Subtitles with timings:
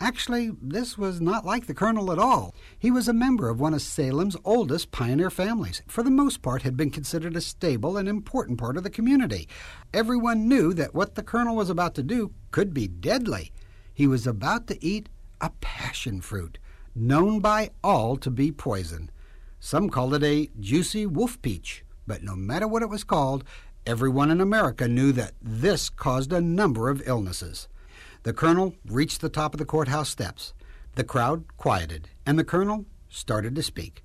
[0.00, 2.54] Actually, this was not like the colonel at all.
[2.78, 5.82] He was a member of one of Salem's oldest pioneer families.
[5.86, 9.48] For the most part, had been considered a stable and important part of the community.
[9.92, 13.52] Everyone knew that what the colonel was about to do could be deadly.
[13.94, 15.08] He was about to eat
[15.40, 16.58] a passion fruit,
[16.94, 19.10] known by all to be poison.
[19.60, 23.44] Some called it a juicy wolf peach, but no matter what it was called,
[23.86, 27.68] everyone in America knew that this caused a number of illnesses.
[28.24, 30.54] The colonel reached the top of the courthouse steps.
[30.94, 34.02] The crowd quieted, and the colonel started to speak.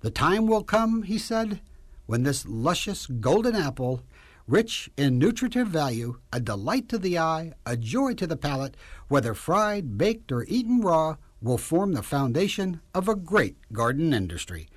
[0.00, 1.60] The time will come, he said,
[2.06, 4.02] when this luscious golden apple
[4.46, 8.76] rich in nutritive value, a delight to the eye, a joy to the palate,
[9.08, 14.68] whether fried, baked, or eaten raw, will form the foundation of a great garden industry.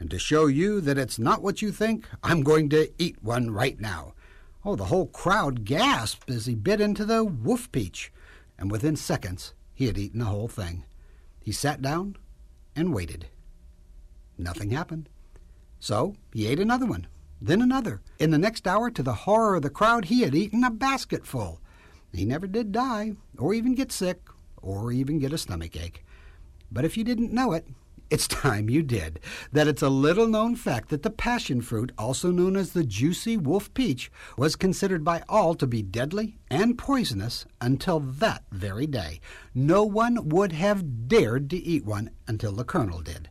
[0.00, 3.52] And to show you that it's not what you think, I'm going to eat one
[3.52, 4.14] right now.
[4.64, 8.12] Oh, the whole crowd gasped as he bit into the wolf peach,
[8.58, 10.84] and within seconds he had eaten the whole thing.
[11.40, 12.16] He sat down
[12.74, 13.26] and waited.
[14.38, 15.08] Nothing happened.
[15.80, 17.06] So he ate another one
[17.44, 18.00] then another.
[18.18, 21.60] In the next hour, to the horror of the crowd, he had eaten a basketful.
[22.12, 24.20] He never did die, or even get sick,
[24.62, 26.04] or even get a stomach ache.
[26.70, 27.66] But if you didn't know it,
[28.14, 29.18] it's time you did.
[29.50, 33.36] That it's a little known fact that the passion fruit, also known as the juicy
[33.36, 34.08] wolf peach,
[34.38, 39.20] was considered by all to be deadly and poisonous until that very day.
[39.52, 43.30] No one would have dared to eat one until the colonel did.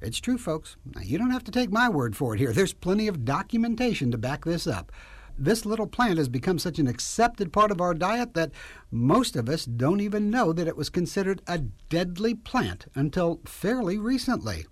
[0.00, 0.76] It's true, folks.
[0.94, 2.52] Now, you don't have to take my word for it here.
[2.52, 4.92] There's plenty of documentation to back this up.
[5.42, 8.52] This little plant has become such an accepted part of our diet that
[8.90, 13.96] most of us don't even know that it was considered a deadly plant until fairly
[13.96, 14.66] recently.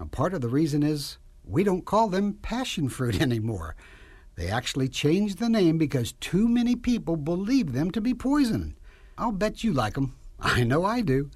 [0.00, 3.76] Now, part of the reason is we don't call them passion fruit anymore.
[4.36, 8.78] They actually changed the name because too many people believe them to be poison.
[9.18, 10.16] I'll bet you like them.
[10.40, 11.30] I know I do.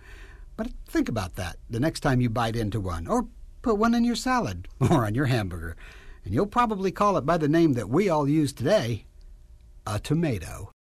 [0.56, 3.26] But think about that the next time you bite into one, or
[3.60, 5.76] put one in your salad, or on your hamburger,
[6.24, 9.06] and you'll probably call it by the name that we all use today
[9.86, 10.70] a tomato.